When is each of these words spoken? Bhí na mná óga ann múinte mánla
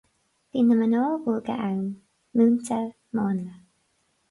Bhí 0.53 0.61
na 0.69 0.77
mná 0.79 1.01
óga 1.33 1.55
ann 1.67 1.85
múinte 2.35 2.79
mánla 3.15 3.55